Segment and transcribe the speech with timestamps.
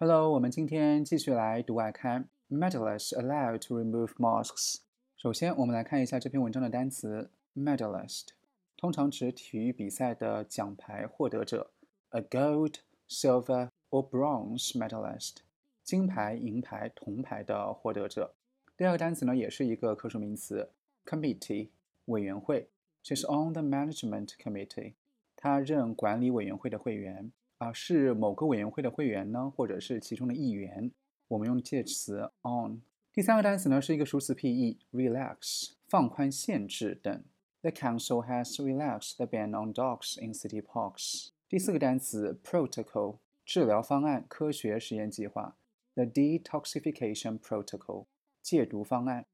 [0.00, 2.28] Hello，我们今天继续来读外刊。
[2.48, 4.76] Medalists allowed to remove masks。
[5.16, 8.28] 首先，我们来看一下这篇文章的单词 medalist，
[8.76, 11.72] 通常指体育比赛的奖牌获得者
[12.10, 12.74] ，a gold,
[13.08, 15.38] silver or bronze medalist，
[15.82, 18.36] 金牌、银牌、铜牌的获得者。
[18.76, 20.70] 第二个单词呢，也是一个可数名词
[21.04, 21.70] ，committee，
[22.04, 22.68] 委员会。
[23.02, 24.94] She's on the management committee，
[25.34, 27.32] 她任管理委员会的会员。
[27.58, 30.90] 啊，是某个委员会的会员呢，或者是其中的一员。
[31.26, 32.80] 我们用介词 on。
[33.12, 37.24] 第三个单词呢是一个熟词 pe，relax，放宽限制等。
[37.62, 41.30] The council has relaxed the ban on dogs in city parks。
[41.48, 45.56] 第四个单词 protocol，治疗方案、科学实验计划。
[45.94, 48.06] The detoxification protocol，
[48.40, 49.26] 戒毒方案。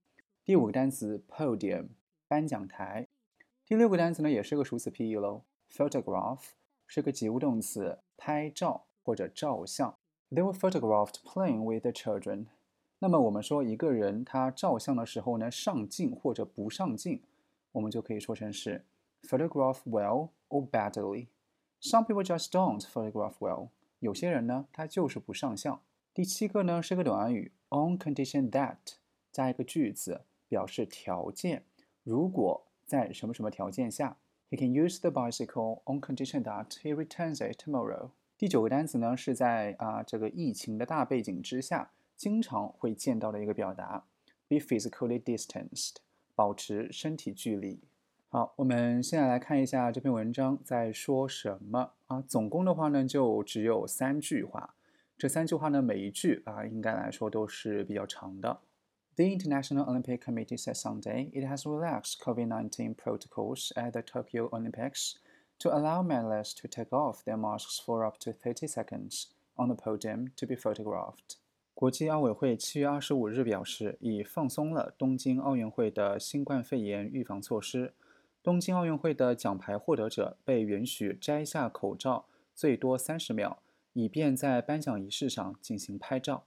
[0.42, 1.88] 第五个单词 podium，
[2.26, 3.06] 颁奖台。
[3.66, 6.40] 第六个单词呢也是个熟词 pe 喽，photograph。
[6.94, 9.96] 是个及物动词，拍照或者照相。
[10.30, 12.46] They were photographed playing with the children。
[13.00, 17.20] 那么我们说一个人他照相的时候呢，上镜或者不上镜，
[17.72, 18.84] 我们就可以说成是
[19.22, 21.26] photograph well or badly。
[21.82, 23.70] Some people just don't photograph well。
[23.98, 25.80] 有些人呢，他就是不上相。
[26.14, 28.76] 第七个呢是个短语，on condition that，
[29.32, 31.64] 加一个句子表示条件，
[32.04, 34.16] 如果在什么什么条件下。
[34.54, 38.10] He can use the bicycle on condition that he returns it tomorrow。
[38.38, 44.04] 第九个单词呢，是在啊这个疫情的大背景之下，经常会见到的一个表达
[44.46, 45.96] ，be physically distanced，
[46.36, 47.80] 保持身体距离。
[48.28, 52.20] 好，我们现在来看一下这篇文章在说什么啊？
[52.20, 54.76] 总共的话呢，就只有三句话。
[55.18, 58.60] 这三句话呢，每一句啊，应该来说都是比较长的。
[59.15, 65.15] The International Olympic Committee said Sunday it has relaxed COVID 19 protocols at the Tokyo Olympics
[65.59, 69.27] to allow medalists to take off their masks for up to 30 seconds
[69.57, 71.37] on the podium to be photographed.
[71.73, 77.93] 国际奥委会七月二十五日表示，已放松了东京奥运会的新冠肺炎预防措施。
[78.41, 82.25] 东京奥运会的奖牌获得者被允许摘下口罩
[82.55, 83.57] 最多三十秒，
[83.91, 86.45] 以便在颁奖仪式上进行拍照。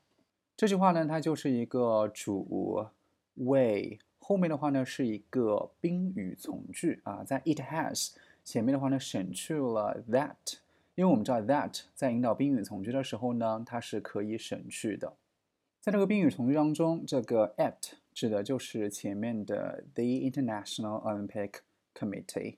[0.58, 2.88] 这句话呢，它就是一个主
[3.36, 10.56] 谓，后面的话呢是一个宾语从句啊，在 it has 前面的话呢省去了 that，
[10.96, 15.14] 因为我们知道 that 在引导宾语从句的时候呢，它是可以省去的。
[15.80, 21.60] 在这个宾语从句当中，这个 at 指的就是前面的 the International Olympic
[21.94, 22.56] Committee。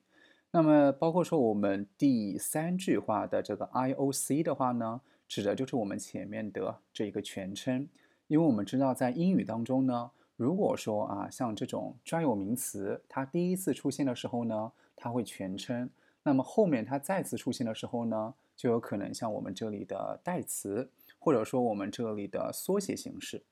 [0.52, 5.02] 那么包括说我们第三句话的这个 IOC 的话呢？
[5.30, 7.88] 指的就是我们前面的这一个全称，
[8.28, 15.88] 因为我们知道在英语当中呢，如果说啊像这种专有名词，它第一次出现的时候呢，它会全称；
[16.24, 23.44] 那么后面它再次出现的时候呢，就有可能像我们这里的代词，或者说我们这里的缩写形式。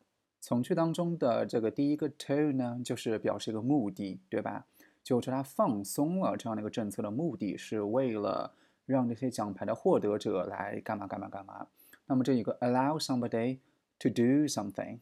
[0.42, 4.66] 从句当中的这个第一个 to 呢，就是表示一个目的，对吧？
[5.04, 8.52] 就是它放松了这样的一个政策的目的是为了。
[8.88, 11.68] 让这些奖牌的获得者来干嘛干嘛干嘛？
[12.08, 13.60] 那么这一个 allow somebody
[14.00, 15.00] to do something，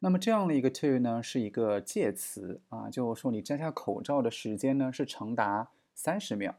[0.00, 6.54] 那么这样的一个 to 呢是一个介词啊，就是说你摘下口罩的时间呢是长达三十秒。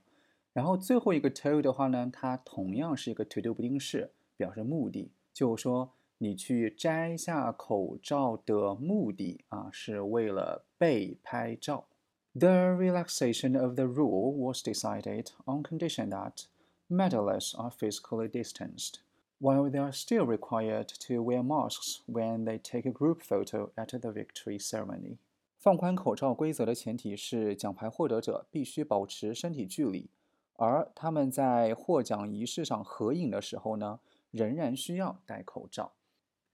[0.54, 11.86] 然后最后一个 to 的话呢，它同样是一个 to do 不定式，表示目的，就是说你去摘下口罩的目的啊是为了被拍照。
[12.35, 16.47] The relaxation of the rule was decided on condition that
[16.89, 19.01] medalists are physically distanced,
[19.41, 23.89] while they are still required to wear masks when they take a group photo at
[23.89, 25.19] the victory ceremony.
[25.59, 30.09] 放宽口罩规则的前提是奖牌获得者必须保持身体距离，
[30.55, 33.99] 而他们在获奖仪式上合影的时候呢，
[34.31, 35.93] 仍然需要戴口罩。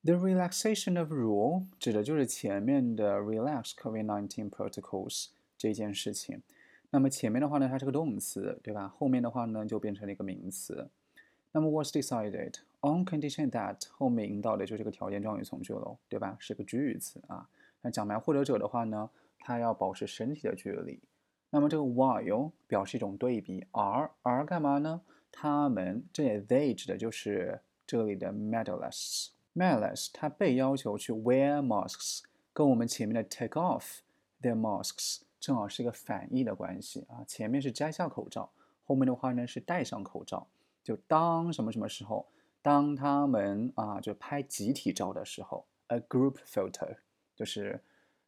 [0.02, 5.26] The relaxation of rule 指的就是前面的 relax COVID-19 protocols。
[5.61, 6.41] 这件事情，
[6.89, 8.87] 那么前面的话呢，它是个动词，对吧？
[8.87, 10.89] 后面的话呢，就变成了一个名词。
[11.51, 16.35] 那么 was decided on condition that 后面引导的就是个条件状语从句喽，对吧？
[16.39, 17.47] 是个句子啊。
[17.83, 20.99] 那奖牌获得者的话呢，他要保持身体的距离。
[21.51, 25.01] 那么这个 while 表示一种对比，而而干嘛呢？
[25.31, 29.27] 他们这 they 指的就是这里的 medalists。
[29.53, 32.21] medalists 他被要求去 wear masks，
[32.51, 33.99] 跟我们前面的 take off
[34.41, 35.21] their masks。
[35.41, 38.51] 正好是一个反义的关系啊，前面是摘下口罩，
[38.85, 40.47] 后面的话呢是戴上口罩。
[40.83, 42.27] 就当什么什么时候，
[42.61, 46.95] 当他们啊就拍集体照的时候，a group photo，
[47.35, 47.81] 就是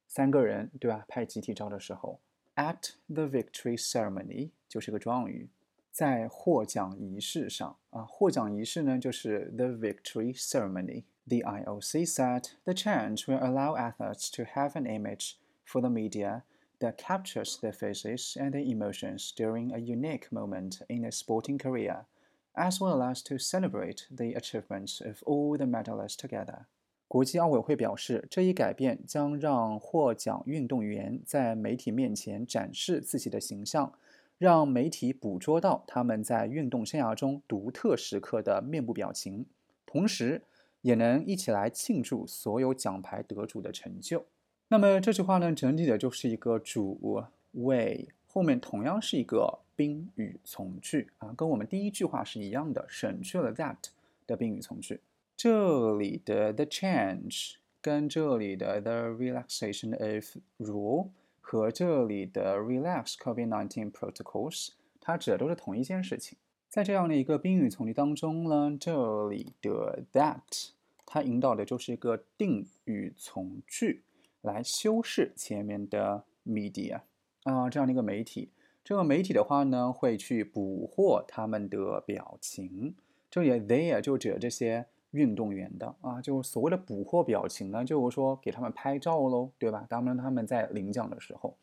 [0.07, 1.05] 三个人对吧？
[1.07, 2.19] 拍集体照的时候
[2.55, 5.47] ，at the victory ceremony 就是个状语。
[5.91, 11.03] 在获奖仪式上啊，获奖仪式呢就是 the victory ceremony。
[11.27, 16.41] The IOC said the change will allow athletes to have an image for the media
[16.83, 22.05] that captures the faces and the emotions during a unique moment in a sporting career,
[22.53, 26.65] as well as to celebrate the achievements of all the medalists together.
[27.07, 33.93] 国际奥委会表示，这一改变将让获奖运动员在媒体面前展示自己的形象，
[34.37, 39.45] 让媒体捕捉到他们在运动生涯中独特时刻的面部表情，
[39.85, 40.41] 同时
[40.81, 44.25] 也能一起来庆祝所有奖牌得主的成就。
[44.73, 53.77] 那么这句话呢，整体的就是一个主谓，后面同样是一个宾语从句啊，跟我们第一句话是一样的，省去了 that
[54.25, 54.99] 的宾语从句。
[55.37, 61.09] 这里的 the change 跟这里的 the relaxation of rule
[61.39, 66.35] 和这里的 relax COVID-19 protocols，它指的都是同一件事情。
[66.67, 70.69] 在这样的一个宾语从句当中呢，这里的 that
[71.05, 74.01] 它引导的就是一个定语从句。
[74.43, 77.01] 来修饰前面的 media
[77.43, 78.51] 啊，这样的一个媒体。
[78.83, 82.93] 这个媒体的话呢，会去捕获他们的表情。
[83.31, 89.85] 这里 there 就指这些运动员的啊，就所谓的捕获表情呢，就是说给他们拍照喽，对吧？
[89.89, 91.55] 当然他们在领奖的时候，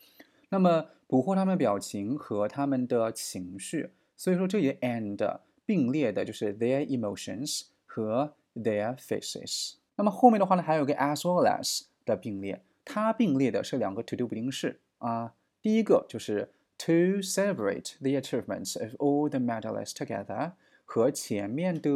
[0.48, 3.90] 那么捕获他们表情和他们的情绪。
[4.16, 9.74] 所以说这里 and 并列的就是 their emotions 和 their faces。
[9.96, 12.62] 那么后面的话呢，还有个 as well as 的并列。
[12.92, 15.32] 它并列的是两个 to do 不定式啊，
[15.62, 20.54] 第一个就是 to celebrate the achievements of all the medalists together，
[20.84, 21.88] 和前面的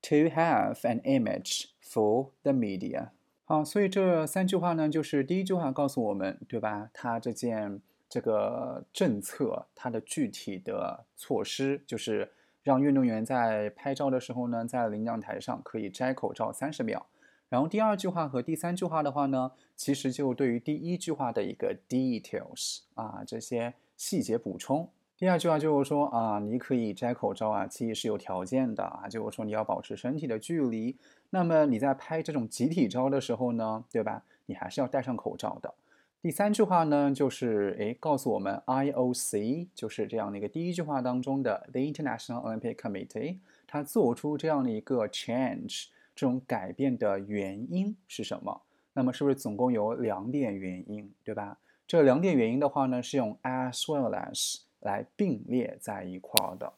[0.00, 3.10] to have an image for the media。
[3.44, 6.88] 好，所以这三句话呢，就是第一句话告诉我们，对吧？
[6.94, 12.30] 它这件这个政策，它的具体的措施就是
[12.62, 17.04] 让运动员在拍照的时候呢，在领奖台上可以摘口罩三十秒。
[17.50, 24.88] 然后第二句话和第三句话的话呢，其实就对于第一句话的一个 details 啊这些细节补充。
[25.18, 30.96] 第二句话就是说啊，你可以摘口罩啊，其实是有条件的啊，就是说你要保持身体的距离。
[31.28, 34.22] 那么你在拍这种集体照的时候呢，对吧？
[34.46, 35.74] 你还是要戴上口罩的。
[36.22, 45.86] 第三句话呢，就是诶，告诉我们 IOC 就是这样的一个第一句话当中的 The International Olympic Committee，它做出这样的一个 change。
[46.20, 48.60] 这种改变的原因是什么？
[48.92, 51.56] 那么是不是总共有两点原因，对吧？
[51.86, 56.74] 这两点原因的话呢，是用 as well as 来并列在一块儿的。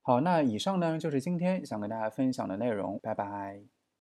[0.00, 3.75] 好，那以上呢就是今天想跟大家分享的内容，拜拜。